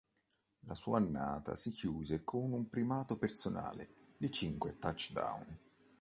[0.61, 5.59] La sua annata si chiuse con un primato personale di cinque touchdown.